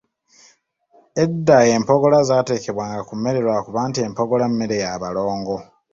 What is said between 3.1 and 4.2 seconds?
mmere lwa kuba nti